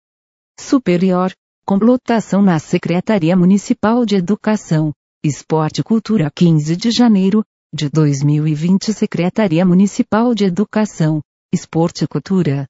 superior, 0.59 1.31
com 1.65 1.75
lotação 1.75 2.41
na 2.41 2.57
Secretaria 2.57 3.35
Municipal 3.35 4.03
de 4.03 4.15
Educação, 4.15 4.91
Esporte 5.23 5.81
e 5.81 5.83
Cultura 5.83 6.31
15 6.35 6.75
de 6.75 6.89
janeiro, 6.89 7.43
de 7.71 7.87
2020 7.89 8.91
Secretaria 8.91 9.63
Municipal 9.63 10.33
de 10.33 10.45
Educação, 10.45 11.21
Esporte 11.53 12.05
e 12.05 12.07
Cultura. 12.07 12.65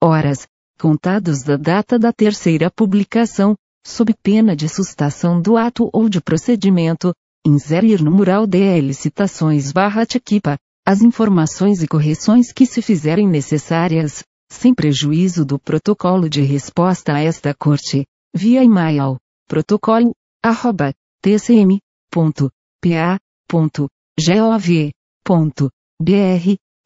horas, 0.00 0.46
contados 0.78 1.42
da 1.42 1.56
data 1.56 1.98
da 1.98 2.12
terceira 2.12 2.70
publicação, 2.70 3.56
sob 3.84 4.14
pena 4.22 4.54
de 4.54 4.68
sustação 4.68 5.42
do 5.42 5.56
ato 5.56 5.90
ou 5.92 6.08
de 6.08 6.20
procedimento, 6.20 7.12
inserir 7.44 8.04
no 8.04 8.12
mural 8.12 8.46
de 8.46 8.80
licitações 8.80 9.72
barra 9.72 10.06
Tequipa, 10.06 10.56
as 10.86 11.02
informações 11.02 11.82
e 11.82 11.88
correções 11.88 12.52
que 12.52 12.64
se 12.64 12.80
fizerem 12.80 13.26
necessárias, 13.26 14.22
sem 14.52 14.72
prejuízo 14.72 15.44
do 15.44 15.58
protocolo 15.58 16.30
de 16.30 16.42
resposta 16.42 17.14
a 17.14 17.20
esta 17.20 17.52
corte, 17.52 18.06
via 18.36 18.62
e-mail, 18.62 19.16
protocolo, 19.48 20.14
arroba, 20.42 20.92
tcm.pa.gov.br, 21.22 21.80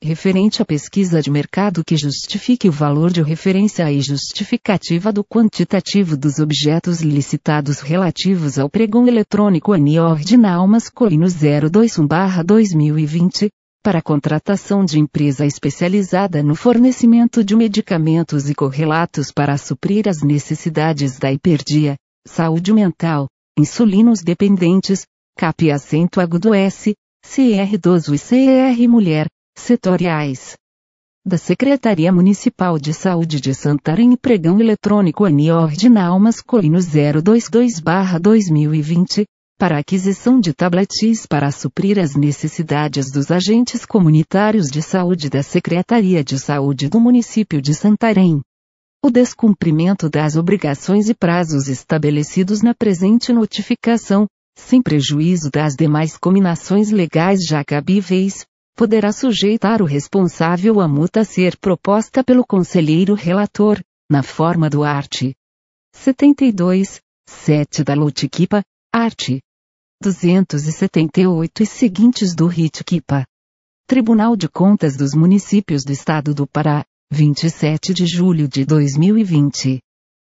referente 0.02 0.62
à 0.62 0.64
pesquisa 0.64 1.20
de 1.20 1.30
mercado 1.30 1.84
que 1.84 1.94
justifique 1.96 2.66
o 2.68 2.72
valor 2.72 3.10
de 3.10 3.20
referência 3.20 3.92
e 3.92 4.00
justificativa 4.00 5.12
do 5.12 5.24
quantitativo 5.24 6.16
dos 6.16 6.38
objetos 6.38 7.00
licitados 7.00 7.80
relativos 7.80 8.56
ao 8.58 8.70
pregão 8.70 9.08
eletrônico 9.08 9.72
ANI 9.72 9.98
ordinal 9.98 10.68
masculino 10.68 11.26
021-2020, 11.26 13.50
para 13.82 14.02
contratação 14.02 14.84
de 14.84 14.98
empresa 14.98 15.46
especializada 15.46 16.42
no 16.42 16.54
fornecimento 16.54 17.42
de 17.42 17.56
medicamentos 17.56 18.50
e 18.50 18.54
correlatos 18.54 19.32
para 19.32 19.56
suprir 19.56 20.06
as 20.06 20.22
necessidades 20.22 21.18
da 21.18 21.32
hiperdia, 21.32 21.96
saúde 22.26 22.74
mental, 22.74 23.26
insulinos 23.58 24.20
dependentes, 24.20 25.06
CAP 25.38 25.70
acento 25.70 26.20
agudo 26.20 26.52
S, 26.54 26.92
CR 27.24 27.72
idoso 27.72 28.14
e 28.14 28.18
CR 28.18 28.86
mulher, 28.88 29.28
setoriais. 29.56 30.58
da 31.24 31.38
Secretaria 31.38 32.12
Municipal 32.12 32.78
de 32.78 32.92
Saúde 32.92 33.40
de 33.40 33.54
Santarém 33.54 34.14
pregão 34.16 34.60
eletrônico 34.60 35.24
ANI 35.24 35.52
ordinal 35.52 36.20
masculino 36.20 36.76
022-2020, 36.78 39.24
para 39.60 39.76
aquisição 39.76 40.40
de 40.40 40.54
tabletes 40.54 41.26
para 41.26 41.50
suprir 41.50 41.98
as 41.98 42.16
necessidades 42.16 43.12
dos 43.12 43.30
agentes 43.30 43.84
comunitários 43.84 44.70
de 44.70 44.80
saúde 44.80 45.28
da 45.28 45.42
Secretaria 45.42 46.24
de 46.24 46.38
Saúde 46.38 46.88
do 46.88 46.98
município 46.98 47.60
de 47.60 47.74
Santarém. 47.74 48.40
O 49.04 49.10
descumprimento 49.10 50.08
das 50.08 50.34
obrigações 50.34 51.10
e 51.10 51.14
prazos 51.14 51.68
estabelecidos 51.68 52.62
na 52.62 52.74
presente 52.74 53.34
notificação, 53.34 54.26
sem 54.56 54.80
prejuízo 54.80 55.50
das 55.50 55.74
demais 55.74 56.16
combinações 56.16 56.90
legais 56.90 57.44
já 57.44 57.62
cabíveis, 57.62 58.46
poderá 58.74 59.12
sujeitar 59.12 59.82
o 59.82 59.84
responsável 59.84 60.80
à 60.80 60.88
multa 60.88 61.20
a 61.20 61.24
ser 61.24 61.58
proposta 61.58 62.24
pelo 62.24 62.46
conselheiro 62.46 63.12
relator, 63.12 63.78
na 64.10 64.22
forma 64.22 64.70
do 64.70 64.82
art. 64.82 65.32
72, 65.92 66.98
7 67.28 67.84
da 67.84 67.92
Lotiquipa, 67.92 68.62
art. 68.90 69.38
278 70.02 71.62
e 71.62 71.66
seguintes 71.66 72.34
do 72.34 72.46
RIT-QIPA. 72.46 73.26
Tribunal 73.86 74.34
de 74.34 74.48
Contas 74.48 74.96
dos 74.96 75.12
Municípios 75.12 75.84
do 75.84 75.92
Estado 75.92 76.32
do 76.32 76.46
Pará, 76.46 76.86
27 77.12 77.92
de 77.92 78.06
julho 78.06 78.48
de 78.48 78.64
2020. 78.64 79.78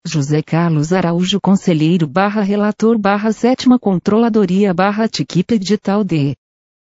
José 0.06 0.42
Carlos 0.42 0.92
Araújo 0.92 1.40
Conselheiro 1.40 2.06
barra 2.06 2.42
Relator 2.42 2.98
barra 2.98 3.32
Sétima 3.32 3.78
Controladoria 3.78 4.74
barra 4.74 5.08
Tiquipe 5.08 5.58
Digital 5.58 6.04
D. 6.04 6.36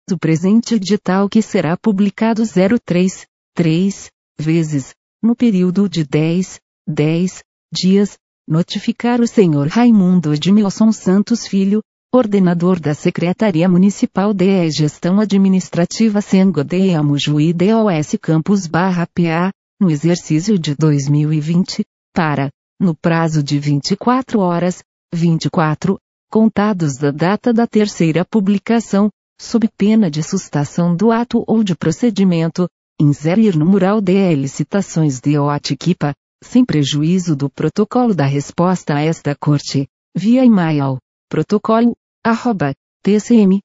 do 0.08 0.16
presente 0.16 0.76
edital 0.76 1.28
que 1.28 1.42
será 1.42 1.76
publicado 1.76 2.44
03, 2.46 3.26
3, 3.52 4.12
vezes, 4.38 4.94
no 5.24 5.34
período 5.34 5.88
de 5.88 6.04
10, 6.04 6.60
10 6.86 7.42
dias, 7.72 8.18
notificar 8.46 9.22
o 9.22 9.26
senhor 9.26 9.68
Raimundo 9.68 10.34
Edmilson 10.34 10.92
Santos 10.92 11.46
Filho, 11.46 11.80
ordenador 12.12 12.78
da 12.78 12.92
Secretaria 12.92 13.66
Municipal 13.66 14.34
de 14.34 14.70
Gestão 14.70 15.18
Administrativa 15.18 16.20
Sengo 16.20 16.62
de 16.62 16.94
Amujuí 16.94 17.54
DOS 17.54 18.18
Campus 18.20 18.66
barra 18.66 19.06
PA, 19.06 19.50
no 19.80 19.90
exercício 19.90 20.58
de 20.58 20.74
2020, 20.74 21.86
para, 22.14 22.50
no 22.78 22.94
prazo 22.94 23.42
de 23.42 23.58
24 23.58 24.40
horas, 24.40 24.82
24, 25.14 25.98
contados 26.30 26.98
da 26.98 27.10
data 27.10 27.50
da 27.50 27.66
terceira 27.66 28.26
publicação, 28.26 29.08
sob 29.40 29.70
pena 29.74 30.10
de 30.10 30.22
sustação 30.22 30.94
do 30.94 31.10
ato 31.10 31.42
ou 31.46 31.64
de 31.64 31.74
procedimento, 31.74 32.68
inserir 33.00 33.56
no 33.56 33.66
mural 33.66 34.00
de 34.00 34.34
licitações 34.34 35.20
de 35.20 35.38
OATKIPA, 35.38 36.14
sem 36.42 36.64
prejuízo 36.64 37.34
do 37.34 37.50
protocolo 37.50 38.14
da 38.14 38.26
resposta 38.26 38.94
a 38.94 39.00
esta 39.00 39.34
corte, 39.34 39.88
via 40.16 40.44
e-mail, 40.44 40.98
protocolo, 41.28 41.96
arroba, 42.24 42.72
tcm.pa.gov.br, 43.02 43.62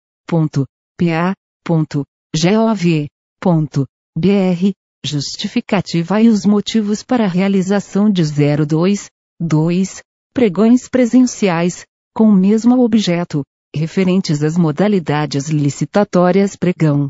justificativa 5.06 6.22
e 6.22 6.30
os 6.30 6.46
motivos 6.46 7.04
para 7.04 7.26
a 7.26 7.30
realização 7.30 8.10
de 8.10 8.24
02, 8.24 9.10
2, 9.40 10.02
pregões 10.34 10.90
presenciais, 10.90 11.86
com 12.16 12.30
o 12.30 12.36
mesmo 12.36 12.82
objeto, 12.84 13.44
referentes 13.76 14.42
às 14.42 14.58
modalidades 14.58 15.50
licitatórias 15.50 16.56
pregão 16.56 17.10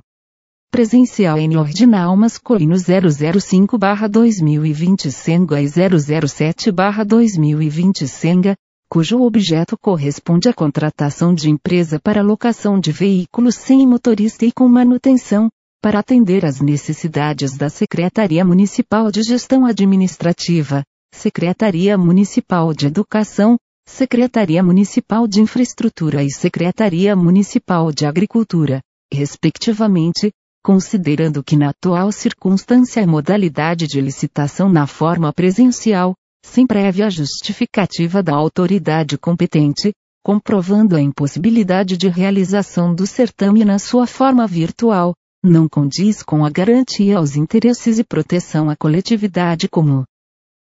presencial 0.70 1.38
em 1.38 1.58
ordinal 1.58 2.16
masculino 2.16 2.76
005-2020 2.76 5.10
Senga 5.10 5.62
e 5.62 5.66
007-2020 5.66 8.08
Senga, 8.08 8.56
cujo 8.90 9.22
objeto 9.22 9.78
corresponde 9.78 10.48
à 10.50 10.54
contratação 10.54 11.34
de 11.34 11.50
empresa 11.50 12.00
para 12.00 12.22
locação 12.22 12.80
de 12.80 12.92
veículos 12.92 13.56
sem 13.56 13.88
motorista 13.88 14.46
e 14.46 14.52
com 14.52 14.68
manutenção, 14.68 15.50
para 15.82 16.00
atender 16.00 16.46
às 16.46 16.60
necessidades 16.60 17.56
da 17.58 17.70
Secretaria 17.70 18.44
Municipal 18.44 19.10
de 19.12 19.24
Gestão 19.24 19.66
Administrativa, 19.66 20.84
Secretaria 21.14 21.98
Municipal 21.98 22.74
de 22.74 22.88
Educação, 22.88 23.58
Secretaria 23.88 24.62
Municipal 24.62 25.26
de 25.28 25.42
Infraestrutura 25.42 26.22
e 26.24 26.32
Secretaria 26.32 27.16
Municipal 27.16 27.92
de 27.92 28.06
Agricultura, 28.06 28.82
respectivamente, 29.12 30.32
considerando 30.64 31.44
que 31.44 31.56
na 31.56 31.70
atual 31.70 32.12
circunstância 32.12 33.04
a 33.04 33.08
modalidade 33.08 33.88
de 33.88 34.00
licitação 34.02 34.70
na 34.70 34.86
forma 34.86 35.32
presencial, 35.34 36.14
sem 36.46 36.66
prévia 36.66 37.10
justificativa 37.10 38.22
da 38.22 38.34
autoridade 38.34 39.18
competente, 39.18 39.94
comprovando 40.24 40.96
a 40.96 41.02
impossibilidade 41.02 41.98
de 41.98 42.08
realização 42.08 42.94
do 42.94 43.08
certame 43.08 43.64
na 43.64 43.80
sua 43.80 44.06
forma 44.06 44.46
virtual, 44.46 45.14
não 45.44 45.68
condiz 45.68 46.22
com 46.22 46.46
a 46.46 46.50
garantia 46.50 47.18
aos 47.18 47.36
interesses 47.36 47.98
e 47.98 48.04
proteção 48.04 48.70
à 48.70 48.76
coletividade 48.76 49.70
comum. 49.70 50.04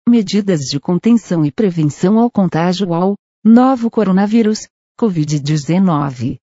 Medidas 0.09 0.63
de 0.63 0.81
contenção 0.81 1.45
e 1.45 1.53
prevenção 1.53 2.19
ao 2.19 2.31
contágio 2.31 2.93
ao 2.93 3.15
novo 3.45 3.91
coronavírus, 3.91 4.67
Covid-19 5.01 6.39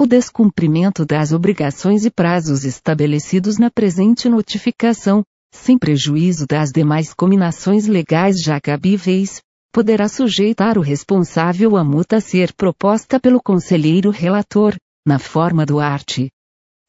o 0.00 0.06
descumprimento 0.06 1.06
das 1.06 1.32
obrigações 1.32 2.04
e 2.04 2.10
prazos 2.10 2.64
estabelecidos 2.64 3.58
na 3.58 3.70
presente 3.70 4.28
notificação, 4.28 5.22
sem 5.52 5.78
prejuízo 5.78 6.46
das 6.46 6.72
demais 6.72 7.14
combinações 7.14 7.86
legais 7.86 8.40
já 8.40 8.60
cabíveis, 8.60 9.40
poderá 9.72 10.08
sujeitar 10.08 10.76
o 10.78 10.80
responsável 10.80 11.76
à 11.76 11.84
multa 11.84 12.16
a 12.16 12.20
ser 12.20 12.52
proposta 12.54 13.20
pelo 13.20 13.40
conselheiro 13.40 14.10
relator, 14.10 14.76
na 15.06 15.18
forma 15.18 15.64
do 15.64 15.78
art. 15.78 16.26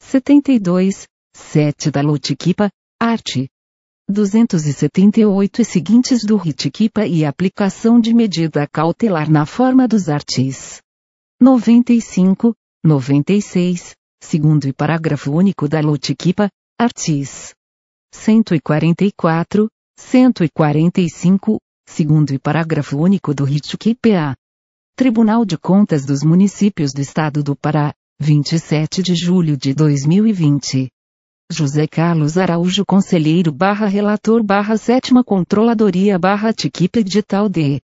72, 0.01 1.07
7 1.35 1.91
da 1.91 2.01
Lotiquipa, 2.01 2.69
art. 2.99 3.45
278 4.09 5.61
e 5.61 5.65
seguintes 5.65 6.23
do 6.23 6.37
Ritiquipa 6.37 7.07
e 7.07 7.25
aplicação 7.25 7.99
de 7.99 8.13
medida 8.13 8.67
cautelar 8.67 9.29
na 9.29 9.45
forma 9.45 9.87
dos 9.87 10.09
artis. 10.09 10.79
95, 11.41 12.55
96, 12.85 13.95
segundo 14.21 14.67
e 14.67 14.71
parágrafo 14.71 15.31
único 15.31 15.67
da 15.67 15.81
Lotiquipa, 15.81 16.49
artis. 16.79 17.51
144, 18.13 19.67
145, 19.97 21.57
segundo 21.89 22.31
e 22.31 22.37
parágrafo 22.37 22.97
único 22.99 23.33
do 23.33 23.43
RIT 23.43 23.75
QPA. 23.75 24.35
Tribunal 24.95 25.43
de 25.43 25.57
Contas 25.57 26.05
dos 26.05 26.21
Municípios 26.21 26.93
do 26.93 27.01
Estado 27.01 27.41
do 27.41 27.55
Pará, 27.55 27.91
27 28.19 29.01
de 29.01 29.15
julho 29.15 29.57
de 29.57 29.73
2020. 29.73 30.87
José 31.51 31.87
Carlos 31.87 32.37
Araújo 32.37 32.85
Conselheiro 32.85 33.51
barra 33.51 33.87
Relator 33.87 34.43
barra 34.43 34.77
Sétima 34.77 35.23
Controladoria 35.23 36.19
barra 36.19 36.53
Tiquipe 36.53 37.03
Digital 37.03 37.49
D. 37.49 37.81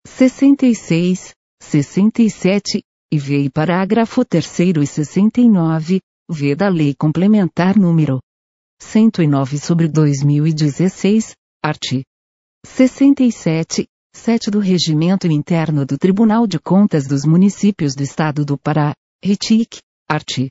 66, 0.07 1.33
67, 1.63 2.83
e 3.13 3.19
v 3.19 3.45
e 3.45 3.51
parágrafo 3.51 4.25
3 4.25 4.59
e 4.83 4.87
69, 4.87 6.01
v 6.31 6.55
da 6.55 6.71
Lei 6.71 6.95
Complementar 6.95 7.79
número 7.79 8.21
109 8.81 9.59
sobre 9.59 9.87
2016, 9.87 11.35
art. 11.63 12.03
67, 12.65 13.87
7 14.15 14.51
do 14.51 14.61
Regimento 14.61 15.27
Interno 15.27 15.85
do 15.85 15.99
Tribunal 15.99 16.47
de 16.47 16.59
Contas 16.59 17.07
dos 17.07 17.27
Municípios 17.27 17.95
do 17.95 18.03
Estado 18.03 18.47
do 18.47 18.57
Pará, 18.57 18.95
RETIC, 19.23 19.79
art. 20.09 20.49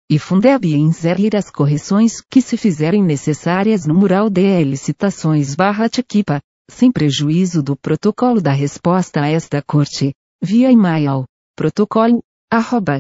e 0.10 0.18
Fundeb 0.18 0.66
inserir 0.74 1.36
as 1.36 1.52
correções 1.52 2.20
que 2.20 2.42
se 2.42 2.58
fizerem 2.58 3.04
necessárias 3.04 3.86
no 3.86 3.94
mural 3.94 4.28
de 4.28 4.64
licitações 4.64 5.54
barra 5.54 5.88
Tiquipa, 5.88 6.42
sem 6.68 6.92
prejuízo 6.92 7.62
do 7.62 7.76
protocolo 7.76 8.42
da 8.42 8.52
resposta 8.52 9.22
a 9.22 9.28
esta 9.28 9.62
corte, 9.62 10.14
via 10.42 10.72
e-mail, 10.72 11.26
protocolo, 11.56 12.24
arroba. 12.52 13.00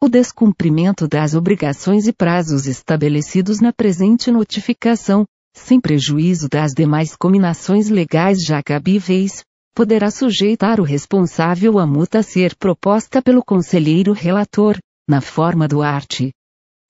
O 0.00 0.08
descumprimento 0.08 1.08
das 1.08 1.34
obrigações 1.34 2.06
e 2.06 2.12
prazos 2.12 2.66
estabelecidos 2.66 3.60
na 3.60 3.72
presente 3.72 4.30
notificação, 4.30 5.24
sem 5.52 5.80
prejuízo 5.80 6.48
das 6.48 6.72
demais 6.72 7.16
combinações 7.16 7.88
legais 7.88 8.38
já 8.40 8.62
cabíveis, 8.62 9.42
poderá 9.74 10.10
sujeitar 10.10 10.80
o 10.80 10.84
responsável 10.84 11.78
à 11.78 11.86
multa 11.86 12.22
ser 12.22 12.54
proposta 12.56 13.22
pelo 13.22 13.44
conselheiro 13.44 14.12
relator, 14.12 14.78
na 15.08 15.20
forma 15.20 15.66
do 15.66 15.82
art. 15.82 16.30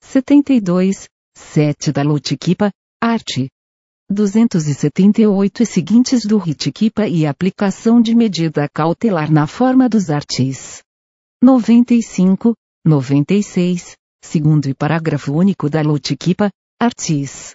72, 0.02 1.08
7 1.36 1.92
da 1.92 2.02
Lotiquipa, 2.02 2.70
art. 3.00 3.48
278 4.10 5.62
e 5.62 5.66
seguintes 5.66 6.24
do 6.24 6.36
Ritiquipa 6.36 7.06
e 7.06 7.24
aplicação 7.24 8.02
de 8.02 8.12
medida 8.14 8.68
cautelar 8.74 9.30
na 9.30 9.46
forma 9.46 9.88
dos 9.88 10.10
artis. 10.10 10.82
95, 11.40 12.54
96, 12.84 13.96
segundo 14.20 14.68
e 14.68 14.74
parágrafo 14.74 15.32
único 15.32 15.70
da 15.70 15.80
Lotiquipa, 15.80 16.50
artis. 16.80 17.54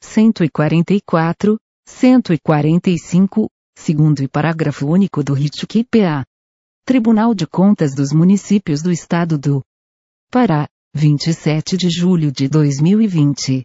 144, 0.00 1.58
145, 1.84 3.48
segundo 3.78 4.22
e 4.22 4.28
parágrafo 4.28 4.86
único 4.86 5.22
do 5.22 5.32
RIT-QPA. 5.32 6.24
Tribunal 6.84 7.34
de 7.34 7.46
Contas 7.46 7.94
dos 7.94 8.12
Municípios 8.12 8.82
do 8.82 8.90
Estado 8.90 9.38
do 9.38 9.62
Pará, 10.30 10.68
27 10.94 11.76
de 11.76 11.88
julho 11.88 12.32
de 12.32 12.48
2020. 12.48 13.64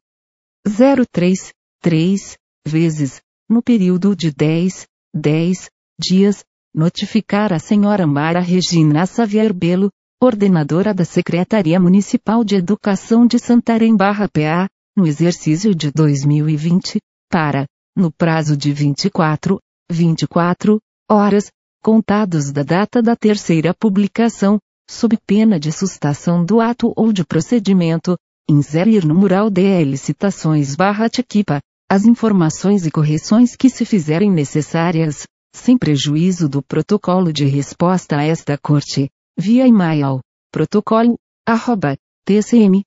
03, 0.65 1.53
três 1.81 2.37
vezes, 2.67 3.21
no 3.49 3.61
período 3.63 4.17
de 4.17 4.31
10, 4.31 4.87
10 5.15 5.69
dias, 6.01 6.45
notificar 6.75 7.53
a 7.53 7.59
senhora 7.59 8.07
Mara 8.07 8.41
Regina 8.41 9.05
Xavier 9.05 9.53
Belo, 9.53 9.91
ordenadora 10.25 10.95
da 10.95 11.05
Secretaria 11.05 11.81
Municipal 11.81 12.45
de 12.45 12.55
Educação 12.55 13.27
de 13.27 13.41
Santarém 13.41 13.97
PA, 13.97 14.69
no 14.97 15.05
exercício 15.05 15.75
de 15.75 15.91
2020, 15.91 17.01
para, 17.29 17.67
no 17.97 18.13
prazo 18.13 18.57
de 18.57 18.73
24, 18.73 19.59
24 19.91 20.79
horas, 21.11 21.51
contados 21.83 22.53
da 22.53 22.63
data 22.63 23.03
da 23.03 23.17
terceira 23.17 23.75
publicação, 23.75 24.59
sob 24.89 25.19
pena 25.27 25.59
de 25.59 25.73
sustação 25.73 26.45
do 26.45 26.61
ato 26.61 26.93
ou 26.97 27.13
de 27.13 27.25
procedimento, 27.25 28.17
inserir 28.49 29.05
no 29.05 29.17
mural 29.17 29.51
DL 29.51 29.97
citações 29.99 30.77
barra 30.77 31.09
Tiquipa, 31.09 31.59
as 31.91 32.05
informações 32.05 32.87
e 32.87 32.93
correções 32.93 33.57
que 33.57 33.69
se 33.69 33.85
fizerem 33.85 34.31
necessárias, 34.31 35.25
sem 35.53 35.77
prejuízo 35.77 36.49
do 36.49 36.63
protocolo 36.63 37.33
de 37.33 37.45
resposta 37.45 38.19
a 38.19 38.23
esta 38.23 38.57
corte, 38.57 39.11
via 39.37 39.67
e-mail, 39.67 40.21
protocolo, 40.51 41.19
arroba, 41.47 41.95
tcm.pa.gov.br, 42.25 42.83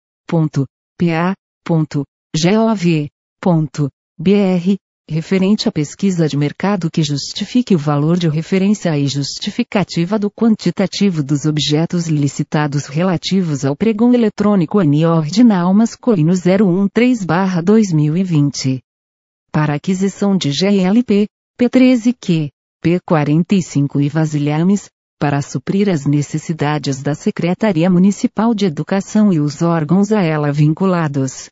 referente 5.07 5.69
à 5.69 5.71
pesquisa 5.71 6.27
de 6.27 6.35
mercado 6.35 6.89
que 6.89 7.03
justifique 7.03 7.75
o 7.75 7.77
valor 7.77 8.17
de 8.17 8.27
referência 8.27 8.97
e 8.97 9.05
justificativa 9.07 10.17
do 10.17 10.31
quantitativo 10.31 11.21
dos 11.21 11.45
objetos 11.45 12.07
licitados 12.07 12.87
relativos 12.87 13.63
ao 13.65 13.75
pregão 13.75 14.11
eletrônico 14.13 14.79
ANI 14.79 15.05
ordinal 15.05 15.71
masculino 15.73 16.33
013-2020. 16.33 18.81
Para 19.51 19.75
aquisição 19.75 20.35
de 20.35 20.49
GLP, 20.51 21.27
P13Q, 21.59 22.49
P45 22.83 24.03
e 24.03 24.09
vasilhames, 24.09 24.89
para 25.19 25.41
suprir 25.41 25.89
as 25.89 26.05
necessidades 26.05 27.01
da 27.01 27.15
Secretaria 27.15 27.89
Municipal 27.89 28.53
de 28.53 28.65
Educação 28.65 29.31
e 29.31 29.39
os 29.39 29.61
órgãos 29.61 30.11
a 30.11 30.21
ela 30.21 30.51
vinculados. 30.51 31.49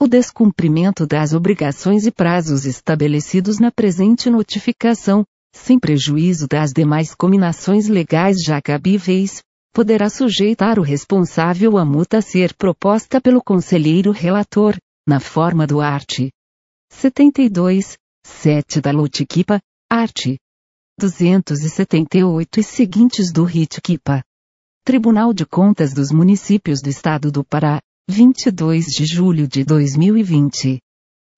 O 0.00 0.06
descumprimento 0.06 1.06
das 1.06 1.32
obrigações 1.32 2.06
e 2.06 2.10
prazos 2.10 2.66
estabelecidos 2.66 3.58
na 3.58 3.70
presente 3.70 4.28
notificação, 4.28 5.24
sem 5.54 5.78
prejuízo 5.78 6.46
das 6.46 6.72
demais 6.72 7.14
combinações 7.14 7.88
legais 7.88 8.42
já 8.42 8.60
cabíveis, 8.60 9.42
poderá 9.72 10.10
sujeitar 10.10 10.78
o 10.78 10.82
responsável 10.82 11.78
à 11.78 11.84
multa 11.84 12.18
a 12.18 12.22
ser 12.22 12.54
proposta 12.54 13.20
pelo 13.20 13.42
conselheiro 13.42 14.10
relator, 14.10 14.76
na 15.06 15.20
forma 15.20 15.66
do 15.66 15.80
art. 15.80 16.28
72, 16.90 17.96
7 18.26 18.80
da 18.80 18.90
Lotiquipa, 18.90 19.60
art. 19.90 20.36
278 20.98 22.60
e 22.60 22.62
seguintes 22.62 23.30
do 23.30 23.44
RIT-QIPA. 23.44 24.22
Tribunal 24.82 25.34
de 25.34 25.44
Contas 25.44 25.92
dos 25.92 26.10
Municípios 26.10 26.80
do 26.80 26.88
Estado 26.88 27.30
do 27.30 27.44
Pará, 27.44 27.82
22 28.08 28.86
de 28.86 29.04
julho 29.04 29.46
de 29.46 29.62
2020. 29.62 30.78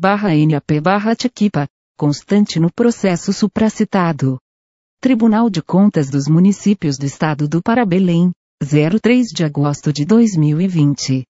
NAP 0.47 0.81
barra 0.81 1.15
Tchiquipa, 1.15 1.67
constante 1.97 2.59
no 2.61 2.71
processo 2.73 3.33
supracitado. 3.33 4.39
Tribunal 5.01 5.49
de 5.49 5.63
Contas 5.63 6.11
dos 6.11 6.29
Municípios 6.29 6.99
do 6.99 7.07
Estado 7.07 7.49
do 7.49 7.63
Parabelém, 7.63 8.31
03 8.63 9.29
de 9.29 9.45
agosto 9.45 9.93
de 9.93 10.05
2020. 10.05 11.25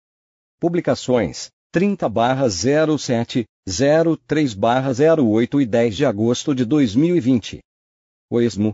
Publicações: 0.67 1.49
30-07, 1.73 3.45
03-08 3.69 5.63
e 5.63 5.65
10 5.65 5.97
de 5.97 6.05
agosto 6.05 6.53
de 6.53 6.65
2020. 6.65 7.61
O 8.29 8.41
esmo. 8.41 8.73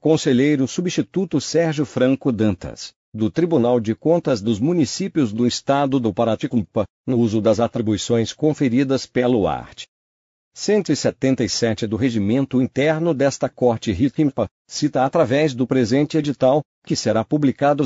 Conselheiro 0.00 0.66
Substituto 0.66 1.38
Sérgio 1.38 1.84
Franco 1.84 2.32
Dantas, 2.32 2.92
do 3.12 3.30
Tribunal 3.30 3.78
de 3.80 3.94
Contas 3.94 4.40
dos 4.40 4.58
Municípios 4.58 5.30
do 5.30 5.46
Estado 5.46 6.00
do 6.00 6.10
Paraticumpa, 6.10 6.86
no 7.06 7.18
uso 7.18 7.42
das 7.42 7.60
atribuições 7.60 8.32
conferidas 8.32 9.04
pelo 9.04 9.46
art. 9.46 9.84
177 10.54 11.86
do 11.86 11.96
Regimento 11.96 12.62
Interno 12.62 13.12
desta 13.12 13.46
Corte 13.46 13.92
RITIMPA, 13.92 14.48
cita 14.66 15.04
através 15.04 15.52
do 15.52 15.66
presente 15.66 16.16
edital, 16.16 16.62
que 16.82 16.96
será 16.96 17.22
publicado 17.22 17.84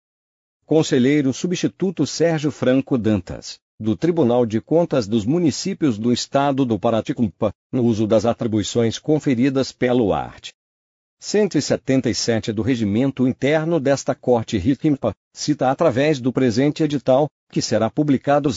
Conselheiro 0.64 1.32
Substituto 1.32 2.06
Sérgio 2.06 2.52
Franco 2.52 2.96
Dantas, 2.96 3.58
do 3.80 3.96
Tribunal 3.96 4.44
de 4.44 4.60
Contas 4.60 5.06
dos 5.06 5.24
Municípios 5.24 5.98
do 5.98 6.12
Estado 6.12 6.64
do 6.64 6.78
Paraticumpa, 6.78 7.52
no 7.70 7.84
uso 7.84 8.06
das 8.06 8.26
atribuições 8.26 8.98
conferidas 8.98 9.70
pelo 9.70 10.12
art. 10.12 10.50
177 11.20 12.52
do 12.52 12.62
Regimento 12.62 13.26
Interno 13.26 13.78
desta 13.80 14.14
Corte 14.14 14.56
RICMPA, 14.58 15.12
cita 15.32 15.70
através 15.70 16.20
do 16.20 16.32
presente 16.32 16.82
edital, 16.82 17.28
que 17.50 17.62
será 17.62 17.88
publicado 17.88 18.50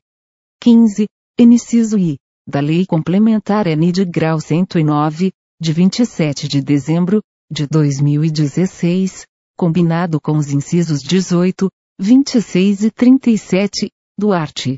15, 0.62 1.08
inciso 1.40 1.98
I 1.98 2.18
da 2.48 2.60
Lei 2.60 2.86
Complementar 2.86 3.68
N 3.68 3.92
de 3.92 4.06
grau 4.06 4.40
109, 4.40 5.32
de 5.62 5.74
27 5.74 6.48
de 6.48 6.62
dezembro 6.62 7.22
de 7.52 7.68
2016, 7.68 9.26
combinado 9.58 10.20
com 10.20 10.38
os 10.38 10.52
incisos 10.52 11.02
18, 11.02 11.70
26 12.00 12.84
e 12.84 12.92
37 12.92 13.90
do 14.18 14.34
art. 14.34 14.76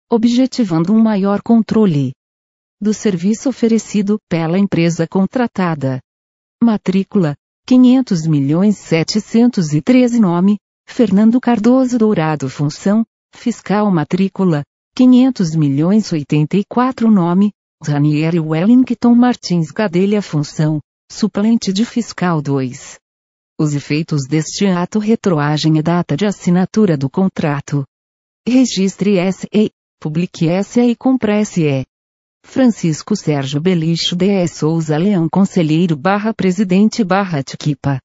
objetivando 0.09 0.93
um 0.93 1.03
maior 1.03 1.41
controle 1.41 2.13
do 2.81 2.93
serviço 2.93 3.49
oferecido 3.49 4.17
pela 4.29 4.57
empresa 4.57 5.05
contratada. 5.05 5.99
Matrícula 6.63 7.35
500 7.67 8.25
milhões 8.25 8.77
713 8.77 10.21
nome 10.21 10.55
Fernando 10.87 11.41
Cardoso 11.41 11.97
Dourado 11.97 12.49
Função 12.49 13.05
Fiscal 13.35 13.91
Matrícula 13.91 14.63
500 14.95 15.55
milhões 15.55 16.13
84 16.13 17.11
Nome 17.11 17.51
Ranieri 17.87 18.39
Wellington 18.39 19.13
Martins 19.13 19.71
Gadelha 19.71 20.21
Função 20.21 20.79
Suplente 21.11 21.71
de 21.71 21.85
Fiscal 21.85 22.41
2 22.41 22.97
Os 23.59 23.75
efeitos 23.75 24.27
deste 24.27 24.65
ato 24.65 24.97
retroagem 24.97 25.77
a 25.79 25.81
data 25.81 26.17
de 26.17 26.25
assinatura 26.25 26.97
do 26.97 27.09
contrato. 27.09 27.85
Registre 28.47 29.17
SE, 29.31 29.71
publique 29.99 30.47
SE 30.63 30.81
e 30.81 30.95
compre 30.95 31.45
SE. 31.45 31.85
Francisco 32.45 33.15
Sérgio 33.15 33.61
Belicho 33.61 34.15
D. 34.15 34.47
Souza 34.47 34.97
Leão 34.97 35.27
Conselheiro 35.29 35.95
barra 35.95 36.33
Presidente 36.33 37.03
barra 37.03 37.43
Tquipa. 37.43 37.99